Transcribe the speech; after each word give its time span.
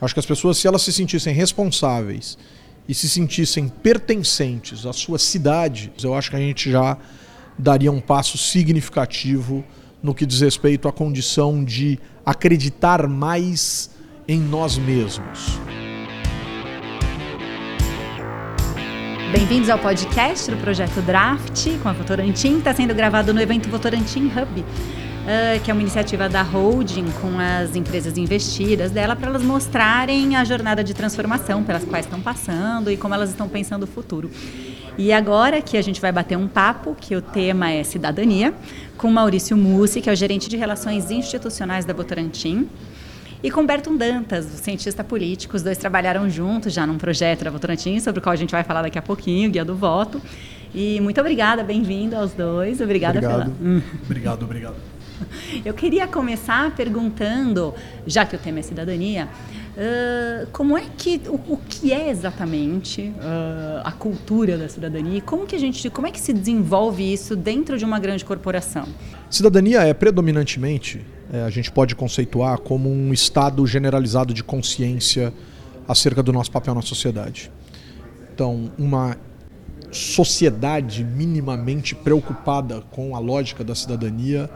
Acho 0.00 0.12
que 0.12 0.20
as 0.20 0.26
pessoas, 0.26 0.58
se 0.58 0.68
elas 0.68 0.82
se 0.82 0.92
sentissem 0.92 1.32
responsáveis 1.32 2.36
e 2.86 2.92
se 2.92 3.08
sentissem 3.08 3.66
pertencentes 3.66 4.84
à 4.84 4.92
sua 4.92 5.18
cidade, 5.18 5.90
eu 6.02 6.14
acho 6.14 6.30
que 6.30 6.36
a 6.36 6.40
gente 6.40 6.70
já 6.70 6.98
daria 7.58 7.90
um 7.90 8.00
passo 8.00 8.36
significativo 8.36 9.64
no 10.02 10.14
que 10.14 10.26
diz 10.26 10.42
respeito 10.42 10.86
à 10.86 10.92
condição 10.92 11.64
de 11.64 11.98
acreditar 12.26 13.08
mais 13.08 13.90
em 14.28 14.38
nós 14.38 14.76
mesmos. 14.76 15.58
Bem-vindos 19.32 19.70
ao 19.70 19.78
podcast 19.78 20.50
do 20.50 20.58
Projeto 20.58 21.00
Draft 21.02 21.68
com 21.82 21.88
a 21.88 21.92
Votorantim. 21.92 22.58
Está 22.58 22.74
sendo 22.74 22.94
gravado 22.94 23.32
no 23.32 23.40
evento 23.40 23.68
Votorantim 23.70 24.26
Hub, 24.26 24.64
uh, 25.26 25.60
que 25.62 25.70
é 25.70 25.74
uma 25.74 25.82
iniciativa 25.82 26.28
da 26.28 26.42
holding 26.42 27.06
com 27.20 27.38
as 27.38 27.74
empresas 27.74 28.16
investidas 28.16 28.90
dela 28.90 29.16
para 29.16 29.28
elas 29.28 29.42
mostrarem 29.42 30.36
a 30.36 30.44
jornada 30.44 30.82
de 30.82 30.94
transformação 30.94 31.62
pelas 31.62 31.84
quais 31.84 32.06
estão 32.06 32.20
passando 32.20 32.90
e 32.90 32.96
como 32.96 33.14
elas 33.14 33.30
estão 33.30 33.48
pensando 33.48 33.82
o 33.82 33.86
futuro. 33.86 34.30
E 34.96 35.12
agora 35.12 35.60
que 35.60 35.76
a 35.76 35.82
gente 35.82 36.00
vai 36.00 36.10
bater 36.10 36.38
um 36.38 36.48
papo, 36.48 36.96
que 36.98 37.14
o 37.14 37.20
tema 37.20 37.70
é 37.70 37.84
cidadania, 37.84 38.54
com 38.96 39.10
Maurício 39.10 39.56
Mussi, 39.56 40.00
que 40.00 40.08
é 40.08 40.12
o 40.12 40.16
gerente 40.16 40.48
de 40.48 40.56
relações 40.56 41.10
institucionais 41.10 41.84
da 41.84 41.92
Votorantim, 41.92 42.66
e 43.42 43.50
com 43.50 43.66
Berton 43.66 43.94
Dantas, 43.94 44.46
o 44.46 44.56
cientista 44.56 45.04
político. 45.04 45.54
Os 45.54 45.62
dois 45.62 45.76
trabalharam 45.76 46.30
juntos 46.30 46.72
já 46.72 46.86
num 46.86 46.96
projeto 46.96 47.44
da 47.44 47.50
Votorantim, 47.50 48.00
sobre 48.00 48.20
o 48.20 48.22
qual 48.22 48.32
a 48.32 48.36
gente 48.36 48.52
vai 48.52 48.64
falar 48.64 48.82
daqui 48.82 48.98
a 48.98 49.02
pouquinho, 49.02 49.50
Guia 49.50 49.64
do 49.64 49.76
Voto. 49.76 50.20
E 50.74 50.98
muito 51.00 51.20
obrigada, 51.20 51.62
bem-vindo 51.62 52.16
aos 52.16 52.32
dois. 52.32 52.80
Obrigada 52.80 53.18
obrigado. 53.18 53.50
pela. 53.50 53.82
Obrigado, 54.02 54.42
obrigado. 54.44 54.95
Eu 55.64 55.74
queria 55.74 56.06
começar 56.06 56.74
perguntando, 56.74 57.74
já 58.06 58.24
que 58.24 58.36
o 58.36 58.38
tema 58.38 58.58
é 58.58 58.62
cidadania, 58.62 59.28
uh, 59.76 60.46
como 60.52 60.76
é 60.76 60.84
que 60.96 61.20
o, 61.26 61.54
o 61.54 61.58
que 61.68 61.92
é 61.92 62.08
exatamente 62.10 63.12
uh, 63.16 63.82
a 63.84 63.92
cultura 63.92 64.56
da 64.56 64.68
cidadania? 64.68 65.20
Como 65.20 65.46
que 65.46 65.56
a 65.56 65.58
gente, 65.58 65.88
como 65.90 66.06
é 66.06 66.10
que 66.10 66.20
se 66.20 66.32
desenvolve 66.32 67.12
isso 67.12 67.36
dentro 67.36 67.78
de 67.78 67.84
uma 67.84 67.98
grande 67.98 68.24
corporação? 68.24 68.86
Cidadania 69.30 69.82
é 69.82 69.92
predominantemente, 69.92 71.04
é, 71.32 71.42
a 71.42 71.50
gente 71.50 71.70
pode 71.70 71.94
conceituar 71.94 72.58
como 72.58 72.88
um 72.88 73.12
estado 73.12 73.66
generalizado 73.66 74.32
de 74.32 74.44
consciência 74.44 75.32
acerca 75.88 76.22
do 76.22 76.32
nosso 76.32 76.50
papel 76.50 76.74
na 76.74 76.82
sociedade. 76.82 77.50
Então, 78.32 78.70
uma 78.78 79.16
sociedade 79.90 81.02
minimamente 81.02 81.94
preocupada 81.94 82.82
com 82.90 83.16
a 83.16 83.18
lógica 83.18 83.64
da 83.64 83.74
cidadania 83.74 84.50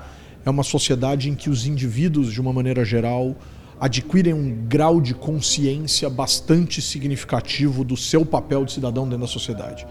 é 0.44 0.50
uma 0.50 0.62
sociedade 0.62 1.28
em 1.28 1.34
que 1.34 1.50
os 1.50 1.66
indivíduos, 1.66 2.32
de 2.32 2.40
uma 2.40 2.52
maneira 2.52 2.84
geral, 2.84 3.36
adquirem 3.80 4.34
um 4.34 4.66
grau 4.66 5.00
de 5.00 5.14
consciência 5.14 6.08
bastante 6.10 6.82
significativo 6.82 7.82
do 7.82 7.96
seu 7.96 8.24
papel 8.26 8.64
de 8.64 8.72
cidadão 8.72 9.04
dentro 9.04 9.20
da 9.20 9.26
sociedade. 9.26 9.86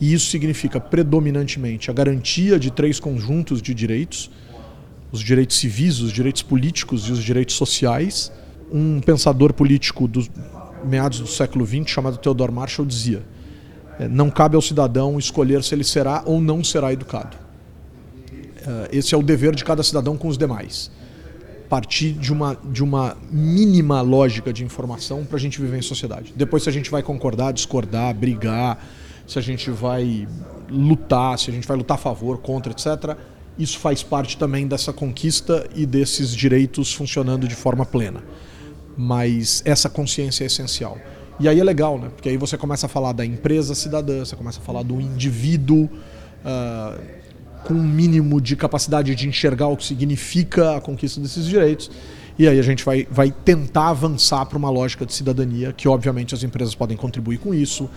E 0.00 0.12
isso 0.12 0.30
significa 0.30 0.80
predominantemente 0.80 1.90
a 1.90 1.94
garantia 1.94 2.58
de 2.58 2.70
três 2.70 2.98
conjuntos 2.98 3.60
de 3.60 3.74
direitos: 3.74 4.30
os 5.12 5.20
direitos 5.20 5.58
civis, 5.58 6.00
os 6.00 6.12
direitos 6.12 6.42
políticos 6.42 7.08
e 7.08 7.12
os 7.12 7.22
direitos 7.22 7.54
sociais. 7.54 8.32
Um 8.72 9.00
pensador 9.00 9.52
político 9.52 10.06
dos 10.06 10.30
meados 10.84 11.18
do 11.18 11.26
século 11.26 11.66
XX, 11.66 11.82
chamado 11.86 12.16
Theodore 12.16 12.52
Marshall, 12.52 12.86
dizia: 12.86 13.22
é, 13.98 14.08
não 14.08 14.30
cabe 14.30 14.56
ao 14.56 14.62
cidadão 14.62 15.18
escolher 15.18 15.62
se 15.62 15.74
ele 15.74 15.84
será 15.84 16.22
ou 16.24 16.40
não 16.40 16.64
será 16.64 16.90
educado. 16.90 17.36
Uh, 18.60 18.88
esse 18.92 19.14
é 19.14 19.18
o 19.18 19.22
dever 19.22 19.54
de 19.54 19.64
cada 19.64 19.82
cidadão 19.82 20.16
com 20.16 20.28
os 20.28 20.36
demais. 20.36 20.90
Partir 21.68 22.12
de 22.12 22.32
uma, 22.32 22.56
de 22.64 22.82
uma 22.82 23.16
mínima 23.30 24.00
lógica 24.02 24.52
de 24.52 24.64
informação 24.64 25.24
para 25.24 25.36
a 25.36 25.40
gente 25.40 25.60
viver 25.60 25.78
em 25.78 25.82
sociedade. 25.82 26.32
Depois, 26.36 26.64
se 26.64 26.68
a 26.68 26.72
gente 26.72 26.90
vai 26.90 27.02
concordar, 27.02 27.52
discordar, 27.52 28.14
brigar, 28.14 28.84
se 29.26 29.38
a 29.38 29.42
gente 29.42 29.70
vai 29.70 30.26
lutar, 30.68 31.38
se 31.38 31.50
a 31.50 31.52
gente 31.52 31.66
vai 31.66 31.76
lutar 31.76 31.96
a 31.96 32.00
favor, 32.00 32.38
contra, 32.38 32.72
etc., 32.72 33.16
isso 33.58 33.78
faz 33.78 34.02
parte 34.02 34.36
também 34.36 34.66
dessa 34.66 34.92
conquista 34.92 35.68
e 35.74 35.84
desses 35.84 36.34
direitos 36.34 36.92
funcionando 36.92 37.46
de 37.46 37.54
forma 37.54 37.84
plena. 37.84 38.22
Mas 38.96 39.62
essa 39.64 39.88
consciência 39.88 40.44
é 40.44 40.46
essencial. 40.46 40.98
E 41.38 41.48
aí 41.48 41.60
é 41.60 41.64
legal, 41.64 41.98
né? 41.98 42.10
Porque 42.14 42.28
aí 42.28 42.36
você 42.36 42.58
começa 42.58 42.86
a 42.86 42.88
falar 42.88 43.12
da 43.12 43.24
empresa 43.24 43.74
cidadã, 43.74 44.24
você 44.24 44.36
começa 44.36 44.60
a 44.60 44.62
falar 44.62 44.82
do 44.82 45.00
indivíduo. 45.00 45.84
Uh, 45.84 47.19
com 47.64 47.74
um 47.74 47.82
mínimo 47.82 48.40
de 48.40 48.56
capacidade 48.56 49.14
de 49.14 49.28
enxergar 49.28 49.68
o 49.68 49.76
que 49.76 49.84
significa 49.84 50.76
a 50.76 50.80
conquista 50.80 51.20
desses 51.20 51.46
direitos. 51.46 51.90
E 52.38 52.48
aí 52.48 52.58
a 52.58 52.62
gente 52.62 52.84
vai, 52.84 53.06
vai 53.10 53.30
tentar 53.30 53.88
avançar 53.88 54.46
para 54.46 54.56
uma 54.56 54.70
lógica 54.70 55.04
de 55.04 55.12
cidadania, 55.12 55.72
que 55.72 55.86
obviamente 55.86 56.34
as 56.34 56.42
empresas 56.42 56.74
podem 56.74 56.96
contribuir 56.96 57.38
com 57.38 57.52
isso, 57.52 57.88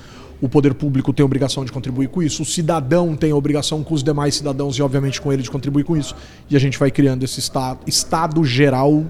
o 0.42 0.50
poder 0.50 0.74
público 0.74 1.14
tem 1.14 1.24
a 1.24 1.26
obrigação 1.26 1.64
de 1.64 1.72
contribuir 1.72 2.10
com 2.10 2.22
isso, 2.22 2.42
o 2.42 2.46
cidadão 2.46 3.16
tem 3.16 3.32
a 3.32 3.36
obrigação 3.36 3.82
com 3.82 3.94
os 3.94 4.04
demais 4.04 4.36
cidadãos 4.36 4.76
e 4.76 4.82
obviamente 4.82 5.22
com 5.22 5.32
ele 5.32 5.42
de 5.42 5.50
contribuir 5.50 5.86
com 5.86 5.96
isso. 5.96 6.14
E 6.50 6.58
a 6.58 6.60
gente 6.60 6.78
vai 6.78 6.92
criando 6.92 7.24
esse 7.24 7.40
estado, 7.40 7.80
estado 7.88 8.44
geral 8.44 9.06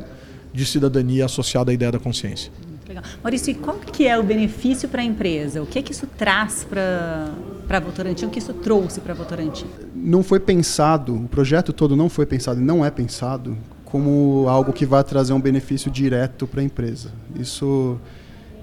de 0.53 0.65
cidadania 0.65 1.25
associado 1.25 1.71
à 1.71 1.73
ideia 1.73 1.91
da 1.91 1.99
consciência. 1.99 2.51
Legal. 2.87 3.03
Maurício, 3.23 3.49
e 3.49 3.55
qual 3.55 3.77
que 3.77 4.05
é 4.07 4.15
o 4.19 4.21
benefício 4.21 4.87
para 4.87 5.01
a 5.01 5.03
empresa? 5.03 5.63
O 5.63 5.65
que 5.65 5.79
é 5.79 5.81
que 5.81 5.91
isso 5.91 6.05
traz 6.05 6.63
para 6.69 7.31
a 7.69 7.79
Votorantim? 7.79 8.25
O 8.25 8.29
que 8.29 8.39
isso 8.39 8.53
trouxe 8.53 8.99
para 8.99 9.13
Votorantim? 9.13 9.65
Não 9.95 10.23
foi 10.23 10.39
pensado, 10.39 11.15
o 11.15 11.27
projeto 11.27 11.73
todo 11.73 11.95
não 11.95 12.09
foi 12.09 12.25
pensado 12.25 12.59
e 12.59 12.63
não 12.63 12.85
é 12.85 12.91
pensado 12.91 13.57
como 13.85 14.45
algo 14.47 14.73
que 14.73 14.85
vai 14.85 15.03
trazer 15.03 15.33
um 15.33 15.41
benefício 15.41 15.91
direto 15.91 16.47
para 16.47 16.61
a 16.61 16.63
empresa. 16.63 17.11
Isso 17.35 17.99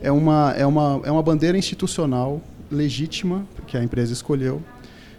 é 0.03 0.10
uma, 0.10 0.53
é, 0.56 0.66
uma, 0.66 1.00
é 1.05 1.10
uma 1.10 1.22
bandeira 1.22 1.56
institucional 1.56 2.41
legítima 2.71 3.47
que 3.66 3.77
a 3.77 3.83
empresa 3.83 4.12
escolheu 4.12 4.62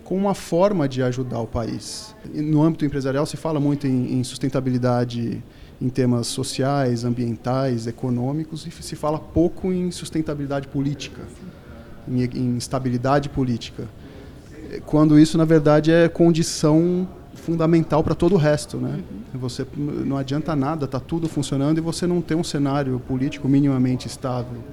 com 0.04 0.18
uma 0.18 0.34
forma 0.34 0.90
de 0.90 1.02
ajudar 1.02 1.40
o 1.40 1.48
país. 1.48 2.14
No 2.34 2.62
âmbito 2.62 2.84
empresarial 2.84 3.26
se 3.26 3.38
fala 3.38 3.60
muito 3.60 3.88
em, 3.88 4.20
em 4.20 4.24
sustentabilidade 4.24 5.42
em 5.82 5.90
temas 5.90 6.28
sociais, 6.28 7.04
ambientais, 7.04 7.88
econômicos, 7.88 8.68
e 8.68 8.72
se 8.72 8.96
fala 8.96 9.18
pouco 9.18 9.72
em 9.72 9.90
sustentabilidade 9.90 10.68
política, 10.68 11.24
em, 12.08 12.24
em 12.24 12.58
estabilidade 12.58 13.30
política. 13.30 13.88
Quando 14.86 15.20
isso, 15.20 15.38
na 15.38 15.46
verdade, 15.46 15.92
é 15.92 16.08
condição 16.08 17.08
fundamental 17.34 18.04
para 18.04 18.14
todo 18.14 18.36
o 18.36 18.38
resto, 18.38 18.78
né? 18.78 19.00
Você 19.34 19.66
não 19.76 20.18
adianta 20.18 20.56
nada, 20.56 20.88
tá 20.88 21.00
tudo 21.00 21.28
funcionando 21.28 21.78
e 21.78 21.82
você 21.82 22.06
não 22.06 22.22
tem 22.22 22.38
um 22.38 22.44
cenário 22.44 23.00
político 23.00 23.50
minimamente 23.50 24.08
estável. 24.08 24.64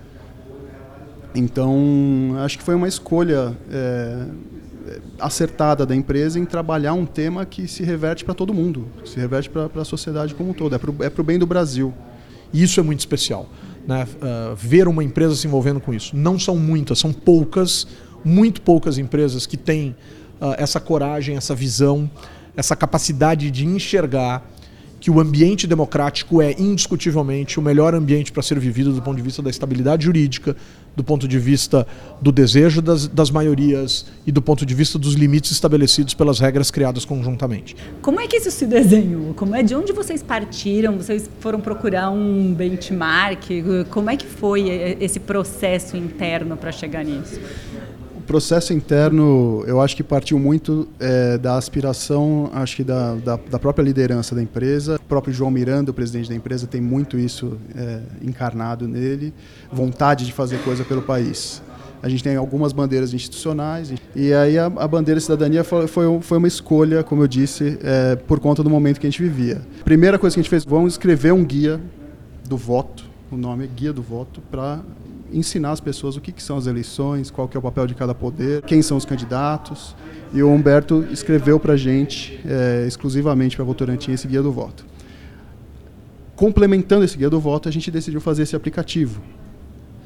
Então, 1.35 2.37
acho 2.45 2.59
que 2.59 2.65
foi 2.65 2.75
uma 2.75 2.89
escolha 2.89 3.57
é, 3.71 4.27
acertada 5.21 5.85
da 5.85 5.95
empresa 5.95 6.39
em 6.39 6.45
trabalhar 6.45 6.95
um 6.95 7.07
tema 7.07 7.45
que 7.45 7.67
se 7.69 7.83
reverte 7.83 8.25
para 8.25 8.35
todo 8.35 8.53
mundo, 8.55 8.87
se 9.05 9.19
reverte 9.19 9.51
para 9.51 9.69
a 9.75 9.85
sociedade 9.85 10.35
como 10.35 10.51
um 10.51 10.53
todo, 10.53 10.75
é 10.75 10.79
para 10.79 10.91
o 10.91 10.97
é 11.03 11.23
bem 11.23 11.39
do 11.39 11.47
Brasil. 11.47 11.93
E 12.53 12.63
isso 12.63 12.81
é 12.81 12.83
muito 12.83 13.01
especial, 13.01 13.49
né? 13.89 14.07
Uh, 14.21 14.55
ver 14.55 14.87
uma 14.87 15.03
empresa 15.03 15.35
se 15.35 15.47
envolvendo 15.47 15.81
com 15.81 15.95
isso. 15.95 16.15
Não 16.15 16.39
são 16.39 16.59
muitas, 16.59 16.99
são 16.99 17.11
poucas, 17.11 17.87
muito 18.23 18.61
poucas 18.61 18.99
empresas 18.99 19.47
que 19.47 19.57
têm 19.57 19.97
uh, 20.39 20.55
essa 20.59 20.79
coragem, 20.79 21.39
essa 21.39 21.55
visão, 21.55 22.09
essa 22.55 22.77
capacidade 22.77 23.51
de 23.51 23.65
enxergar 23.65 24.47
que 25.01 25.11
o 25.11 25.21
ambiente 25.21 25.67
democrático 25.67 26.43
é 26.43 26.55
indiscutivelmente 26.59 27.59
o 27.59 27.63
melhor 27.63 27.95
ambiente 27.95 28.33
para 28.33 28.43
ser 28.43 28.59
vivido 28.59 28.93
do 28.93 29.03
ponto 29.03 29.17
de 29.17 29.23
vista 29.23 29.43
da 29.43 29.51
estabilidade 29.51 30.05
jurídica, 30.05 30.57
do 30.97 31.05
ponto 31.05 31.29
de 31.29 31.39
vista 31.39 31.87
do 32.21 32.33
desejo 32.33 32.83
das, 32.83 33.07
das 33.07 33.31
maiorias 33.31 34.07
e 34.27 34.33
do 34.33 34.43
ponto 34.43 34.67
de 34.67 34.75
vista 34.75 34.99
dos 34.99 35.15
limites 35.15 35.53
estabelecidos 35.53 36.13
pelas 36.15 36.41
regras 36.41 36.71
criadas 36.71 37.05
conjuntamente. 37.05 37.77
Como 38.03 38.21
é 38.21 38.27
que 38.27 38.37
isso 38.37 38.51
se 38.51 38.67
desenhou? 38.67 39.33
Como 39.35 39.55
é 39.55 39.63
de 39.63 39.75
onde 39.77 39.93
vocês 39.93 40.23
partiram? 40.23 40.97
Vocês 40.97 41.31
foram 41.39 41.61
procurar 41.61 42.11
um 42.11 42.53
benchmark? 42.53 43.45
Como 43.91 44.11
é 44.11 44.17
que 44.17 44.27
foi 44.27 44.69
esse 45.01 45.21
processo 45.21 45.97
interno 45.97 46.57
para 46.57 46.73
chegar 46.73 47.05
nisso? 47.05 47.41
Processo 48.29 48.75
interno, 48.75 49.65
eu 49.67 49.81
acho 49.81 49.97
que 49.97 50.03
partiu 50.03 50.39
muito 50.39 50.87
é, 51.01 51.39
da 51.39 51.57
aspiração, 51.57 52.51
acho 52.53 52.77
que 52.77 52.85
da, 52.85 53.15
da, 53.15 53.37
da, 53.37 53.59
própria 53.59 53.83
liderança 53.83 54.35
da 54.35 54.43
empresa. 54.43 54.97
O 54.97 55.09
próprio 55.09 55.33
João 55.33 55.51
Miranda, 55.51 55.91
o 55.91 55.95
presidente 55.95 56.29
da 56.29 56.35
empresa, 56.35 56.67
tem 56.67 56.79
muito 56.79 57.19
isso 57.19 57.57
é, 57.75 58.01
encarnado 58.23 58.87
nele, 58.87 59.33
vontade 59.73 60.27
de 60.27 60.33
fazer 60.33 60.59
coisa 60.59 60.85
pelo 60.85 61.01
país. 61.01 61.63
A 62.03 62.09
gente 62.09 62.23
tem 62.23 62.37
algumas 62.37 62.73
bandeiras 62.73 63.15
institucionais 63.15 63.95
e 64.15 64.33
aí 64.35 64.59
a, 64.59 64.67
a 64.67 64.87
bandeira 64.87 65.19
cidadania 65.19 65.65
foi, 65.65 65.87
foi, 65.89 66.39
uma 66.39 66.47
escolha, 66.47 67.03
como 67.03 67.23
eu 67.23 67.27
disse, 67.27 67.79
é, 67.83 68.15
por 68.15 68.39
conta 68.39 68.63
do 68.63 68.69
momento 68.69 69.01
que 69.01 69.07
a 69.07 69.11
gente 69.11 69.23
vivia. 69.23 69.63
Primeira 69.85 70.19
coisa 70.19 70.35
que 70.35 70.41
a 70.41 70.43
gente 70.43 70.51
fez, 70.51 70.67
vamos 70.67 70.93
escrever 70.93 71.33
um 71.33 71.43
guia 71.43 71.81
do 72.47 72.59
voto, 72.59 73.09
o 73.31 73.37
nome 73.37 73.65
é 73.65 73.67
Guia 73.67 73.93
do 73.93 74.03
Voto, 74.03 74.41
para 74.51 74.81
ensinar 75.33 75.73
as 75.73 75.81
pessoas 75.81 76.17
o 76.17 76.21
que, 76.21 76.33
que, 76.33 76.43
são 76.43 76.57
as 76.57 76.67
eleições, 76.67 77.31
qual 77.31 77.49
que 77.49 77.57
é 77.57 77.61
o 77.61 77.63
papel 77.63 77.87
de 77.87 77.95
cada 77.95 78.15
poder, 78.15 78.63
quem 78.63 78.83
são 78.83 78.97
os 78.97 79.05
candidatos. 79.05 79.95
E 80.33 80.43
o 80.43 80.51
Humberto 80.51 81.07
escreveu 81.11 81.59
para 81.59 81.75
a 81.75 81.77
gente, 81.77 82.39
é, 82.45 82.85
exclusivamente 82.87 83.57
para 83.57 83.65
a 83.65 83.67
Votorantim, 83.67 84.13
esse 84.13 84.27
guia 84.27 84.43
do 84.43 84.53
voto. 84.53 84.85
complementando 86.37 87.05
esse 87.05 87.17
guia 87.19 87.29
do 87.29 87.41
voto, 87.41 87.69
a 87.69 87.73
gente 87.73 87.91
decidiu 87.91 88.21
fazer 88.21 88.45
esse 88.45 88.55
aplicativo, 88.55 89.21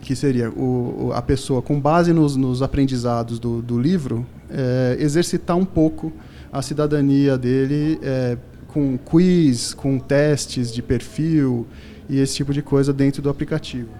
que 0.01 0.17
seria 0.17 0.51
o, 0.51 1.13
a 1.15 1.21
pessoa, 1.21 1.61
com 1.61 1.79
base 1.79 2.13
nos, 2.13 2.37
nos 2.37 2.63
aprendizados 2.63 3.39
do, 3.39 3.61
do 3.61 3.79
livro, 3.79 4.27
é, 4.51 4.97
exercitar 4.99 5.57
um 5.57 5.65
pouco 5.65 6.13
a 6.53 6.63
cidadania 6.63 7.37
dele 7.37 7.99
é, 8.03 8.37
com 8.69 8.99
quiz, 8.99 9.75
com 9.75 9.99
testes 9.99 10.73
de 10.73 10.83
perfil 10.83 11.67
e 12.09 12.19
esse 12.19 12.37
tipo 12.37 12.53
de 12.53 12.63
coisa 12.63 12.93
dentro 12.93 13.23
do 13.23 13.31
aplicativo. 13.31 13.91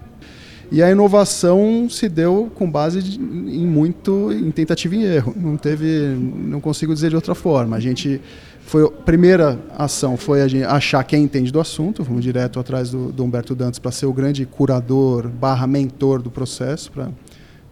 E 0.71 0.81
a 0.81 0.89
inovação 0.89 1.87
se 1.89 2.09
deu 2.09 2.51
com 2.55 2.69
base 2.69 3.01
de, 3.01 3.19
em 3.19 3.65
muito 3.65 4.31
em 4.31 4.49
tentativa 4.51 4.95
e 4.95 5.03
erro. 5.03 5.33
Não 5.35 5.57
teve, 5.57 6.15
não 6.17 6.59
consigo 6.59 6.93
dizer 6.93 7.09
de 7.09 7.15
outra 7.15 7.35
forma. 7.35 7.75
A 7.75 7.79
gente 7.79 8.19
foi 8.65 8.85
a 8.85 8.89
primeira 8.89 9.59
ação 9.77 10.17
foi 10.17 10.41
a 10.41 10.47
gente 10.47 10.63
achar 10.63 11.03
quem 11.03 11.23
entende 11.23 11.51
do 11.51 11.59
assunto, 11.59 12.03
vamos 12.03 12.23
direto 12.23 12.59
atrás 12.59 12.89
do, 12.89 13.11
do 13.11 13.23
Humberto 13.23 13.53
Dantas 13.53 13.77
para 13.77 13.91
ser 13.91 14.05
o 14.05 14.13
grande 14.13 14.45
curador 14.45 15.27
barra 15.27 15.67
mentor 15.67 16.21
do 16.21 16.31
processo, 16.31 16.91
para 16.91 17.09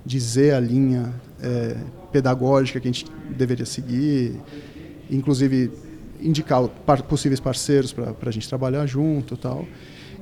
dizer 0.05 0.53
a 0.53 0.59
linha 0.59 1.13
é, 1.41 1.77
pedagógica 2.11 2.79
que 2.79 2.87
a 2.87 2.91
gente 2.91 3.05
deveria 3.29 3.65
seguir, 3.65 4.39
inclusive 5.09 5.71
indicar 6.19 6.67
possíveis 7.07 7.39
parceiros 7.39 7.91
para 7.91 8.13
a 8.21 8.31
gente 8.31 8.47
trabalhar 8.47 8.85
junto 8.85 9.35
tal. 9.35 9.65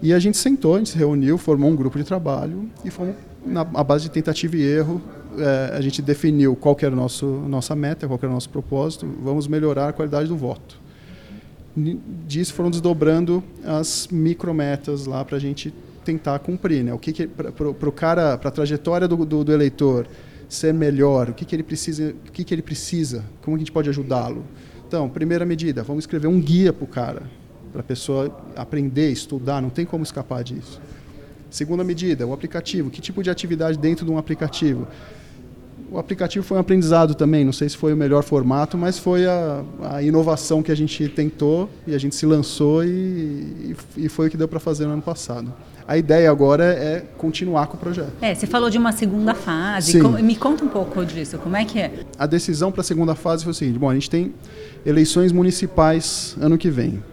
E 0.02 0.14
a 0.14 0.20
gente 0.20 0.38
sentou, 0.38 0.76
a 0.76 0.78
gente 0.78 0.92
se 0.92 0.98
reuniu, 0.98 1.38
formou 1.38 1.70
um 1.70 1.76
grupo 1.76 1.98
de 1.98 2.04
trabalho 2.04 2.70
e 2.86 2.90
fomos, 2.90 3.16
na 3.46 3.64
base 3.64 4.04
de 4.04 4.12
tentativa 4.12 4.56
e 4.56 4.62
erro, 4.62 5.02
é, 5.38 5.78
a 5.78 5.82
gente 5.82 6.02
definiu 6.02 6.56
qual 6.56 6.76
que 6.76 6.86
era 6.86 6.94
a 6.94 6.98
nosso, 6.98 7.26
nossa 7.26 7.76
meta, 7.76 8.08
qual 8.08 8.18
que 8.18 8.26
era 8.26 8.32
o 8.32 8.34
nosso 8.34 8.50
propósito, 8.50 9.08
vamos 9.22 9.48
melhorar 9.48 9.90
a 9.90 9.94
qualidade 9.94 10.28
do 10.28 10.36
voto. 10.36 10.80
Disso 12.28 12.54
foram 12.54 12.70
desdobrando 12.70 13.44
as 13.64 14.08
micrometas 14.12 15.06
lá 15.06 15.24
para 15.24 15.38
a 15.38 15.40
gente 15.40 15.74
tentar 16.04 16.40
cumprir. 16.40 16.84
Né? 16.84 16.94
O 16.94 16.98
que, 16.98 17.14
que 17.14 17.28
para 17.28 17.90
o 17.90 17.92
cara, 17.92 18.38
para 18.38 18.50
a 18.50 18.52
trajetória 18.52 19.08
do, 19.08 19.26
do, 19.26 19.44
do, 19.44 19.54
eleitor 19.54 20.08
ser 20.50 20.74
melhor, 20.74 21.30
o 21.30 21.34
que, 21.34 21.46
que 21.46 21.56
ele 21.56 21.64
precisa, 21.64 22.14
o 22.28 22.32
que, 22.32 22.44
que 22.44 22.54
ele 22.54 22.62
precisa, 22.62 23.24
como 23.42 23.56
a 23.56 23.60
gente 23.60 23.72
pode 23.72 23.90
ajudá-lo. 23.90 24.44
Então, 24.88 25.08
primeira 25.08 25.46
medida, 25.46 25.84
vamos 25.84 26.04
escrever 26.04 26.28
um 26.28 26.42
guia 26.42 26.74
para 26.74 26.84
o 26.84 26.88
cara 26.88 27.24
para 27.72 27.82
a 27.82 27.84
pessoa 27.84 28.36
aprender, 28.56 29.12
estudar, 29.12 29.62
não 29.62 29.70
tem 29.70 29.86
como 29.86 30.04
escapar 30.04 30.44
disso. 30.44 30.82
Segunda 31.50 31.84
medida, 31.84 32.28
o 32.28 32.34
aplicativo. 32.34 32.90
Que 32.90 33.02
tipo 33.02 33.24
de 33.24 33.30
atividade 33.30 33.78
dentro 33.78 34.06
de 34.06 34.12
um 34.12 34.18
aplicativo? 34.18 34.88
O 35.92 35.98
aplicativo 35.98 36.46
foi 36.46 36.58
um 36.58 36.60
aprendizado 36.60 37.16
também, 37.16 37.44
não 37.44 37.52
sei 37.52 37.68
se 37.68 37.76
foi 37.76 37.94
o 37.94 37.98
melhor 37.98 38.24
formato, 38.24 38.78
mas 38.78 39.00
foi 39.00 39.26
a, 39.26 39.64
a 39.92 40.04
inovação 40.04 40.62
que 40.62 40.72
a 40.72 40.76
gente 40.76 41.08
tentou 41.10 41.68
e 41.88 41.96
a 41.96 41.98
gente 41.98 42.16
se 42.16 42.28
lançou 42.28 42.84
e, 42.86 43.76
e 43.98 44.08
foi 44.08 44.28
o 44.28 44.30
que 44.30 44.38
deu 44.38 44.48
para 44.48 44.60
fazer 44.60 44.86
no 44.86 44.94
ano 44.94 45.02
passado. 45.02 45.52
A 45.88 45.98
ideia 45.98 46.30
agora 46.30 46.66
é 46.66 47.04
continuar 47.18 47.66
com 47.66 47.76
o 47.76 47.80
projeto. 47.80 48.12
É, 48.22 48.36
você 48.36 48.46
falou 48.46 48.70
de 48.70 48.78
uma 48.78 48.92
segunda 48.92 49.34
fase. 49.34 49.94
Sim. 49.94 50.22
Me 50.22 50.36
conta 50.36 50.64
um 50.64 50.68
pouco 50.68 51.04
disso, 51.04 51.40
como 51.40 51.58
é 51.58 51.66
que 51.66 51.80
é? 51.80 52.06
A 52.20 52.28
decisão 52.28 52.72
para 52.72 52.82
a 52.82 52.84
segunda 52.84 53.16
fase 53.16 53.44
foi 53.44 53.50
o 53.50 53.56
seguinte: 53.56 53.80
bom, 53.80 53.90
a 53.90 53.96
gente 53.96 54.08
tem 54.08 54.32
eleições 54.86 55.32
municipais 55.32 56.38
ano 56.40 56.60
que 56.60 56.70
vem. 56.70 57.04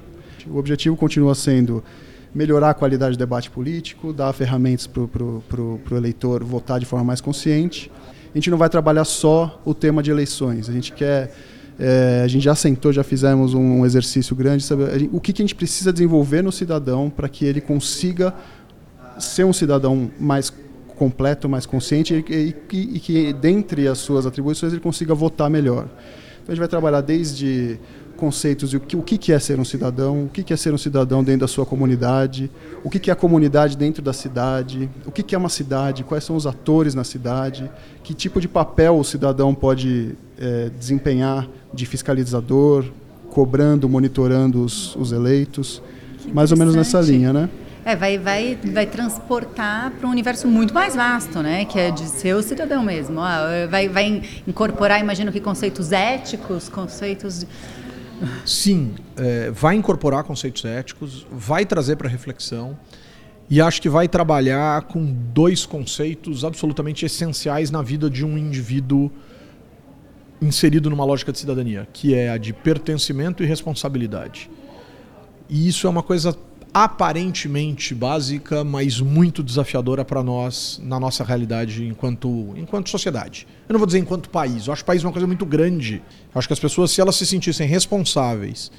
O 0.51 0.59
objetivo 0.59 0.97
continua 0.97 1.35
sendo 1.35 1.83
melhorar 2.35 2.71
a 2.71 2.75
qualidade 2.75 3.17
do 3.17 3.19
debate 3.19 3.51
político, 3.51 4.13
dar 4.13 4.33
ferramentas 4.33 4.87
para 4.87 5.03
o 5.63 5.81
eleitor 5.97 6.45
votar 6.45 6.79
de 6.79 6.87
forma 6.87 7.05
mais 7.05 7.21
consciente. 7.21 7.91
A 8.33 8.37
gente 8.37 8.51
não 8.51 8.59
vai 8.59 8.69
trabalhar 8.69 9.05
só 9.05 9.61
o 9.65 9.73
tema 9.73 10.03
de 10.03 10.11
eleições. 10.11 10.69
A 10.69 10.73
gente 10.73 10.93
quer. 10.93 11.35
É, 11.79 12.23
a 12.25 12.29
gente 12.29 12.43
já 12.43 12.55
sentou, 12.55 12.91
já 12.91 13.03
fizemos 13.03 13.53
um 13.53 13.85
exercício 13.85 14.35
grande 14.35 14.63
saber 14.63 15.11
o 15.13 15.21
que, 15.21 15.31
que 15.31 15.43
a 15.43 15.45
gente 15.45 15.55
precisa 15.55 15.93
desenvolver 15.93 16.41
no 16.43 16.51
cidadão 16.51 17.11
para 17.11 17.29
que 17.29 17.45
ele 17.45 17.61
consiga 17.61 18.35
ser 19.19 19.45
um 19.45 19.53
cidadão 19.53 20.11
mais 20.19 20.51
completo, 20.97 21.49
mais 21.49 21.67
consciente 21.67 22.15
e, 22.15 22.55
e, 22.73 22.97
e 22.97 23.01
que, 23.01 23.33
dentre 23.35 23.87
as 23.87 23.99
suas 23.99 24.25
atribuições, 24.25 24.73
ele 24.73 24.81
consiga 24.81 25.15
votar 25.15 25.51
melhor. 25.51 25.87
Então 26.43 26.49
a 26.49 26.51
gente 26.53 26.61
vai 26.61 26.69
trabalhar 26.69 27.03
desde 27.03 27.79
conceitos 28.17 28.71
de 28.71 28.77
o 28.77 28.81
que, 28.81 28.97
o 28.97 29.03
que 29.03 29.33
é 29.33 29.39
ser 29.39 29.61
um 29.61 29.65
cidadão, 29.65 30.25
o 30.25 30.29
que 30.29 30.53
é 30.53 30.57
ser 30.57 30.73
um 30.75 30.79
cidadão 30.79 31.23
dentro 31.23 31.41
da 31.41 31.49
sua 31.49 31.65
comunidade, 31.65 32.51
o 32.83 32.91
que 32.91 33.11
é 33.11 33.13
a 33.13 33.17
comunidade 33.17 33.77
dentro 33.77 34.03
da 34.03 34.13
cidade, 34.13 34.91
o 35.05 35.13
que 35.13 35.35
é 35.35 35.39
uma 35.39 35.49
cidade, 35.49 36.03
quais 36.03 36.25
são 36.25 36.35
os 36.35 36.47
atores 36.47 36.95
na 36.95 37.05
cidade, 37.05 37.71
que 38.03 38.15
tipo 38.15 38.41
de 38.41 38.49
papel 38.49 38.99
o 38.99 39.05
cidadão 39.05 39.55
pode 39.55 40.17
é, 40.39 40.71
desempenhar 40.79 41.49
de 41.73 41.87
fiscalizador, 41.87 42.87
cobrando, 43.31 43.89
monitorando 43.89 44.65
os, 44.65 44.97
os 44.97 45.13
eleitos, 45.13 45.83
mais 46.33 46.51
ou 46.51 46.59
menos 46.59 46.75
nessa 46.75 47.01
linha, 47.01 47.33
né? 47.33 47.49
É, 47.85 47.95
vai, 47.95 48.19
vai, 48.19 48.59
vai 48.73 48.85
transportar 48.85 49.93
para 49.93 50.09
um 50.09 50.11
universo 50.11 50.49
muito 50.49 50.75
mais 50.75 50.97
vasto, 50.97 51.41
né? 51.41 51.65
Que 51.65 51.79
é 51.79 51.91
de 51.93 52.03
ser 52.03 52.35
o 52.35 52.43
cidadão 52.43 52.83
mesmo. 52.83 53.21
Ah, 53.21 53.67
vai, 53.71 53.89
vai 53.89 54.23
incorporar, 54.45 55.01
imagino 55.01 55.31
que 55.31 55.41
conceitos 55.41 55.93
éticos, 55.93 56.69
conceitos 56.69 57.47
Sim, 58.45 58.95
é, 59.17 59.51
vai 59.51 59.77
incorporar 59.77 60.25
conceitos 60.25 60.65
éticos, 60.65 61.27
vai 61.31 61.67
trazer 61.67 61.97
para 61.97 62.09
reflexão 62.09 62.79
e 63.49 63.61
acho 63.61 63.81
que 63.81 63.89
vai 63.89 64.09
trabalhar 64.09 64.83
com 64.83 65.05
dois 65.05 65.65
conceitos 65.65 66.45
absolutamente 66.45 67.05
essenciais 67.05 67.71
na 67.71 67.83
vida 67.83 68.11
de 68.11 68.25
um 68.25 68.37
indivíduo 68.37 69.11
inserido 70.41 70.91
numa 70.91 71.05
lógica 71.05 71.33
de 71.33 71.39
cidadania, 71.39 71.87
que 71.93 72.15
é 72.15 72.31
a 72.31 72.37
de 72.37 72.53
pertencimento 72.53 73.43
e 73.43 73.47
responsabilidade. 73.47 74.51
E 75.49 75.69
isso 75.69 75.87
é 75.87 75.91
uma 75.91 76.03
coisa 76.03 76.37
aparentemente 76.79 77.95
básica, 77.95 78.63
mas 78.63 79.01
muito 79.01 79.43
desafiadora 79.43 80.05
para 80.05 80.23
nós 80.23 80.79
na 80.85 81.01
nossa 81.01 81.25
realidade 81.25 81.87
enquanto, 81.87 82.53
enquanto 82.55 82.91
sociedade. 82.91 83.49
Eu 83.67 83.73
não 83.73 83.79
vou 83.79 83.87
dizer 83.87 83.99
enquanto 83.99 84.29
país, 84.29 84.67
eu 84.67 84.75
acho 84.75 84.83
o 84.83 84.85
país 84.85 85.03
uma 85.03 85.11
coisa 85.11 85.27
muito 85.27 85.47
grande. 85.47 86.03
Eu 86.35 86.39
acho 86.39 86.47
que 86.47 86.53
as 86.53 86.61
pessoas, 86.61 86.91
se 86.91 87.01
elas 87.01 87.17
se 87.17 87.25
sentissem 87.25 87.67
responsáveis 87.67 88.71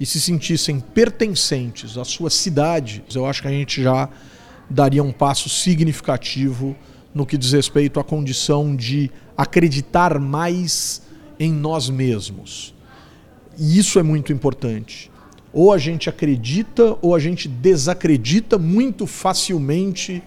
e 0.00 0.04
se 0.04 0.20
sentissem 0.20 0.80
pertencentes 0.80 1.96
à 1.96 2.04
sua 2.04 2.28
cidade, 2.28 3.04
eu 3.14 3.24
acho 3.24 3.40
que 3.40 3.46
a 3.46 3.52
gente 3.52 3.80
já 3.80 4.08
daria 4.68 5.04
um 5.04 5.12
passo 5.12 5.48
significativo 5.48 6.74
no 7.14 7.24
que 7.24 7.38
diz 7.38 7.52
respeito 7.52 8.00
à 8.00 8.02
condição 8.02 8.74
de 8.74 9.12
acreditar 9.36 10.18
mais 10.18 11.02
em 11.38 11.52
nós 11.52 11.88
mesmos. 11.88 12.74
E 13.56 13.78
isso 13.78 13.96
é 14.00 14.02
muito 14.02 14.32
importante. 14.32 15.13
Ou 15.54 15.72
a 15.72 15.78
gente 15.78 16.08
acredita 16.10 16.96
ou 17.00 17.14
a 17.14 17.18
gente 17.18 17.48
desacredita 17.48 18.58
muito 18.58 19.06
facilmente 19.06 20.22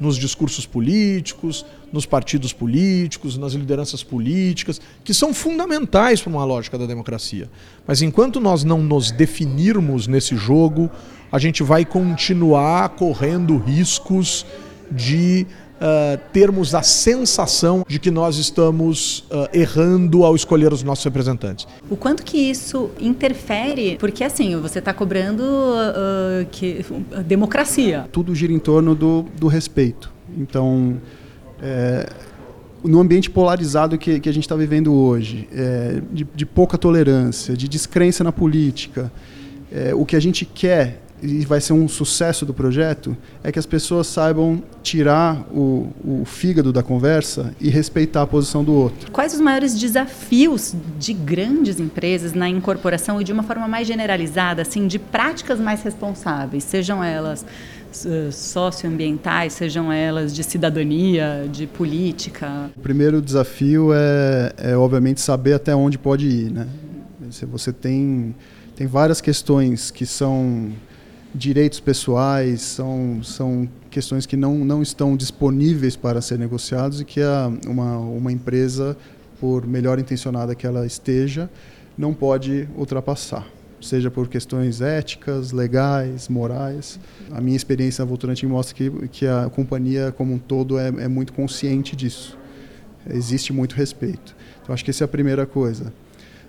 nos 0.00 0.16
discursos 0.16 0.66
políticos, 0.66 1.64
nos 1.92 2.04
partidos 2.04 2.52
políticos, 2.52 3.38
nas 3.38 3.52
lideranças 3.52 4.02
políticas, 4.02 4.80
que 5.04 5.14
são 5.14 5.32
fundamentais 5.32 6.20
para 6.20 6.30
uma 6.30 6.44
lógica 6.44 6.76
da 6.76 6.86
democracia. 6.86 7.48
Mas 7.86 8.02
enquanto 8.02 8.40
nós 8.40 8.64
não 8.64 8.82
nos 8.82 9.12
definirmos 9.12 10.08
nesse 10.08 10.36
jogo, 10.36 10.90
a 11.30 11.38
gente 11.38 11.62
vai 11.62 11.84
continuar 11.84 12.88
correndo 12.90 13.56
riscos 13.56 14.44
de 14.90 15.46
uh, 15.82 16.20
termos 16.32 16.74
a 16.74 16.82
sensação 16.82 17.84
de 17.88 17.98
que 17.98 18.10
nós 18.10 18.36
estamos 18.36 19.20
uh, 19.30 19.48
errando 19.52 20.24
ao 20.24 20.36
escolher 20.36 20.72
os 20.72 20.82
nossos 20.82 21.04
representantes. 21.04 21.66
O 21.90 21.96
quanto 21.96 22.22
que 22.22 22.38
isso 22.38 22.90
interfere? 23.00 23.96
Porque 23.98 24.22
assim, 24.22 24.56
você 24.60 24.78
está 24.78 24.94
cobrando 24.94 25.42
uh, 25.42 26.46
que, 26.50 26.84
democracia. 27.26 28.08
Tudo 28.12 28.34
gira 28.34 28.52
em 28.52 28.58
torno 28.58 28.94
do, 28.94 29.26
do 29.38 29.48
respeito. 29.48 30.12
Então, 30.38 31.00
é, 31.60 32.08
no 32.82 33.00
ambiente 33.00 33.30
polarizado 33.30 33.98
que, 33.98 34.18
que 34.20 34.28
a 34.28 34.32
gente 34.32 34.44
está 34.44 34.56
vivendo 34.56 34.92
hoje, 34.94 35.48
é, 35.52 36.00
de, 36.12 36.26
de, 36.34 36.46
pouca 36.46 36.78
tolerância, 36.78 37.56
de 37.56 37.68
descrença 37.68 38.24
na 38.24 38.32
política, 38.32 39.12
é, 39.70 39.94
o 39.94 40.04
que 40.04 40.16
a 40.16 40.20
gente 40.20 40.44
quer 40.44 41.00
e 41.22 41.44
vai 41.44 41.60
ser 41.60 41.72
um 41.72 41.86
sucesso 41.86 42.44
do 42.44 42.52
projeto 42.52 43.16
é 43.44 43.52
que 43.52 43.58
as 43.58 43.64
pessoas 43.64 44.08
saibam 44.08 44.62
tirar 44.82 45.40
o, 45.52 45.88
o 46.04 46.24
fígado 46.24 46.72
da 46.72 46.82
conversa 46.82 47.54
e 47.60 47.70
respeitar 47.70 48.22
a 48.22 48.26
posição 48.26 48.64
do 48.64 48.72
outro. 48.72 49.10
Quais 49.12 49.32
os 49.32 49.40
maiores 49.40 49.78
desafios 49.78 50.74
de 50.98 51.12
grandes 51.12 51.78
empresas 51.78 52.32
na 52.32 52.48
incorporação 52.48 53.20
e 53.20 53.24
de 53.24 53.32
uma 53.32 53.44
forma 53.44 53.68
mais 53.68 53.86
generalizada, 53.86 54.62
assim, 54.62 54.88
de 54.88 54.98
práticas 54.98 55.60
mais 55.60 55.82
responsáveis, 55.82 56.64
sejam 56.64 57.02
elas 57.02 57.46
socioambientais, 58.32 59.52
sejam 59.52 59.92
elas 59.92 60.34
de 60.34 60.42
cidadania, 60.42 61.46
de 61.52 61.66
política? 61.66 62.70
O 62.76 62.80
primeiro 62.80 63.20
desafio 63.20 63.92
é, 63.92 64.52
é 64.56 64.76
obviamente 64.76 65.20
saber 65.20 65.52
até 65.52 65.76
onde 65.76 65.98
pode 65.98 66.26
ir, 66.26 66.50
né? 66.50 66.66
Se 67.30 67.46
você 67.46 67.72
tem 67.72 68.34
tem 68.74 68.86
várias 68.86 69.20
questões 69.20 69.90
que 69.90 70.06
são 70.06 70.72
direitos 71.34 71.80
pessoais, 71.80 72.60
são, 72.60 73.22
são 73.22 73.68
questões 73.90 74.26
que 74.26 74.36
não, 74.36 74.56
não 74.58 74.82
estão 74.82 75.16
disponíveis 75.16 75.96
para 75.96 76.20
ser 76.20 76.38
negociados 76.38 77.00
e 77.00 77.04
que 77.04 77.20
a, 77.20 77.50
uma, 77.66 77.98
uma 77.98 78.32
empresa, 78.32 78.96
por 79.40 79.66
melhor 79.66 79.98
intencionada 79.98 80.54
que 80.54 80.66
ela 80.66 80.86
esteja, 80.86 81.48
não 81.96 82.12
pode 82.12 82.68
ultrapassar. 82.76 83.46
seja 83.80 84.10
por 84.10 84.28
questões 84.28 84.80
éticas, 84.80 85.52
legais, 85.52 86.28
morais. 86.28 87.00
A 87.30 87.40
minha 87.40 87.56
experiência 87.56 88.04
na 88.04 88.10
Votorantim 88.10 88.46
mostra 88.46 88.74
que, 88.74 88.90
que 89.08 89.26
a 89.26 89.50
companhia 89.50 90.12
como 90.16 90.34
um 90.34 90.38
todo 90.38 90.78
é, 90.78 90.88
é 90.88 91.08
muito 91.08 91.32
consciente 91.32 91.96
disso. 91.96 92.38
Existe 93.08 93.52
muito 93.52 93.74
respeito. 93.74 94.36
Então 94.62 94.72
acho 94.72 94.84
que 94.84 94.90
essa 94.90 95.04
é 95.04 95.06
a 95.06 95.08
primeira 95.08 95.46
coisa. 95.46 95.92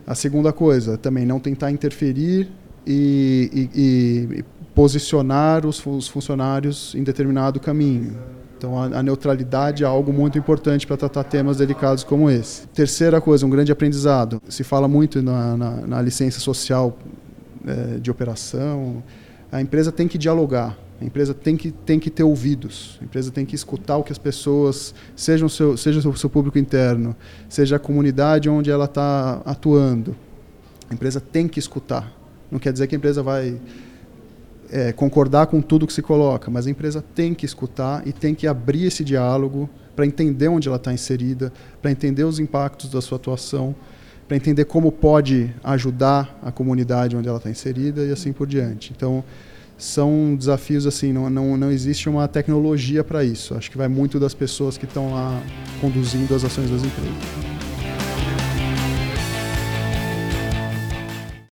A 0.05 0.13
segunda 0.13 0.51
coisa, 0.51 0.97
também 0.97 1.25
não 1.25 1.39
tentar 1.39 1.71
interferir 1.71 2.49
e, 2.85 3.69
e, 3.73 4.37
e 4.39 4.45
posicionar 4.73 5.65
os, 5.65 5.85
os, 5.85 6.07
funcionários 6.07 6.95
em 6.95 7.03
determinado 7.03 7.59
caminho. 7.59 8.17
Então, 8.57 8.81
a, 8.81 8.85
a 8.85 9.03
neutralidade 9.03 9.83
é 9.83 9.85
algo 9.85 10.13
muito 10.13 10.37
importante 10.37 10.87
para 10.87 10.95
tratar 10.97 11.23
temas 11.25 11.57
delicados 11.57 12.03
como 12.03 12.29
esse. 12.29 12.67
Terceira 12.67 13.19
coisa, 13.19 13.45
um 13.45 13.49
grande 13.49 13.71
aprendizado. 13.71 14.41
Se 14.47 14.63
fala 14.63 14.87
muito 14.87 15.21
na, 15.21 15.57
na, 15.57 15.71
na 15.87 16.01
licença 16.01 16.39
social 16.39 16.97
é, 17.65 17.99
de 17.99 18.09
operação. 18.09 19.03
A 19.51 19.61
empresa 19.61 19.91
tem 19.91 20.07
que 20.07 20.17
dialogar. 20.17 20.77
A 21.01 21.05
empresa 21.05 21.33
tem 21.33 21.57
que, 21.57 21.69
tem 21.69 21.99
que 21.99 22.09
ter 22.09 22.23
ouvidos, 22.23 22.97
a 23.01 23.03
empresa 23.03 23.29
tem 23.29 23.45
que 23.45 23.55
escutar 23.55 23.97
o 23.97 24.03
que 24.03 24.11
as 24.13 24.17
pessoas, 24.17 24.95
seja 25.17 25.45
o 25.45 25.49
seu, 25.49 25.75
seja 25.75 26.07
o 26.07 26.15
seu 26.15 26.29
público 26.29 26.57
interno, 26.57 27.13
seja 27.49 27.75
a 27.75 27.79
comunidade 27.79 28.49
onde 28.49 28.71
ela 28.71 28.85
está 28.85 29.41
atuando. 29.43 30.15
A 30.89 30.93
empresa 30.93 31.19
tem 31.19 31.45
que 31.45 31.59
escutar. 31.59 32.09
Não 32.49 32.57
quer 32.57 32.71
dizer 32.71 32.87
que 32.87 32.95
a 32.95 32.97
empresa 32.97 33.21
vai 33.21 33.59
é, 34.71 34.91
concordar 34.91 35.47
com 35.47 35.61
tudo 35.61 35.87
que 35.87 35.93
se 35.93 36.01
coloca, 36.01 36.49
mas 36.49 36.67
a 36.67 36.69
empresa 36.69 37.03
tem 37.13 37.33
que 37.33 37.45
escutar 37.45 38.05
e 38.07 38.11
tem 38.11 38.33
que 38.33 38.47
abrir 38.47 38.85
esse 38.85 39.03
diálogo 39.03 39.69
para 39.95 40.05
entender 40.05 40.47
onde 40.47 40.67
ela 40.67 40.77
está 40.77 40.91
inserida, 40.91 41.51
para 41.81 41.91
entender 41.91 42.23
os 42.23 42.39
impactos 42.39 42.89
da 42.89 43.01
sua 43.01 43.17
atuação, 43.17 43.75
para 44.27 44.37
entender 44.37 44.65
como 44.65 44.91
pode 44.91 45.53
ajudar 45.63 46.39
a 46.41 46.51
comunidade 46.51 47.15
onde 47.15 47.27
ela 47.27 47.37
está 47.37 47.49
inserida 47.49 48.03
e 48.03 48.11
assim 48.11 48.33
por 48.33 48.47
diante. 48.47 48.93
Então, 48.95 49.23
são 49.77 50.35
desafios 50.35 50.87
assim, 50.87 51.11
não, 51.11 51.29
não, 51.29 51.57
não 51.57 51.71
existe 51.71 52.07
uma 52.07 52.27
tecnologia 52.27 53.03
para 53.03 53.23
isso. 53.23 53.53
Acho 53.55 53.69
que 53.69 53.77
vai 53.77 53.87
muito 53.87 54.19
das 54.19 54.33
pessoas 54.33 54.77
que 54.77 54.85
estão 54.85 55.11
lá 55.11 55.41
conduzindo 55.81 56.33
as 56.33 56.43
ações 56.43 56.69
das 56.69 56.83
empresas. 56.83 57.62